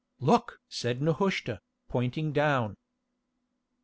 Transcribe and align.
"Look!" 0.19 0.59
said 0.67 0.99
Nehushta, 0.99 1.61
pointing 1.87 2.33
down. 2.33 2.75